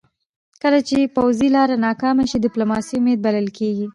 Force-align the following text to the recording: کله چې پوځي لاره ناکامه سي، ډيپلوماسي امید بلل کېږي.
کله 0.61 0.79
چې 0.87 1.11
پوځي 1.15 1.49
لاره 1.55 1.75
ناکامه 1.85 2.25
سي، 2.31 2.37
ډيپلوماسي 2.45 2.93
امید 2.99 3.19
بلل 3.25 3.47
کېږي. 3.57 3.87